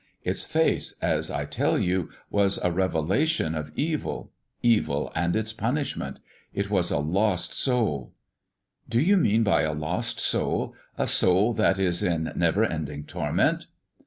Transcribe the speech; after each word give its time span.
Its 0.23 0.43
face, 0.43 0.95
as 0.99 1.29
I 1.29 1.45
tell 1.45 1.77
you, 1.77 2.09
was 2.31 2.57
a 2.63 2.71
revelation 2.71 3.53
of 3.53 3.71
evil 3.75 4.31
evil 4.63 5.11
and 5.13 5.35
its 5.35 5.53
punishment. 5.53 6.17
It 6.55 6.71
was 6.71 6.89
a 6.89 6.97
lost 6.97 7.53
soul." 7.53 8.11
"Do 8.89 8.99
you 8.99 9.15
mean 9.15 9.43
by 9.43 9.61
a 9.61 9.73
lost 9.73 10.19
soul, 10.19 10.73
a 10.97 11.05
soul 11.05 11.53
that 11.53 11.77
is 11.77 12.01
in 12.01 12.33
never 12.35 12.65
ending 12.65 13.03
torment?" 13.03 13.67